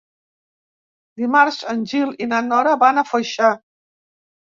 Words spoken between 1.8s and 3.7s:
Gil i na Nora van a Foixà.